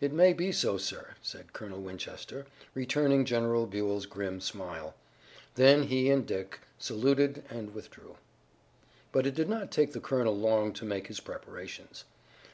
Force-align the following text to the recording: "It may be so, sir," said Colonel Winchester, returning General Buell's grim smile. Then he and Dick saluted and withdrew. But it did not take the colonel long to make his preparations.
"It 0.00 0.14
may 0.14 0.32
be 0.32 0.50
so, 0.50 0.78
sir," 0.78 1.10
said 1.20 1.52
Colonel 1.52 1.82
Winchester, 1.82 2.46
returning 2.72 3.26
General 3.26 3.66
Buell's 3.66 4.06
grim 4.06 4.40
smile. 4.40 4.94
Then 5.56 5.82
he 5.88 6.08
and 6.08 6.26
Dick 6.26 6.60
saluted 6.78 7.42
and 7.50 7.74
withdrew. 7.74 8.16
But 9.12 9.26
it 9.26 9.34
did 9.34 9.50
not 9.50 9.70
take 9.70 9.92
the 9.92 10.00
colonel 10.00 10.34
long 10.38 10.72
to 10.72 10.86
make 10.86 11.08
his 11.08 11.20
preparations. 11.20 12.04